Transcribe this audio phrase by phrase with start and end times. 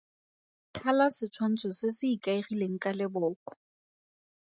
[0.75, 3.51] Thala setshwantsho se se ikaegileng ka leboko.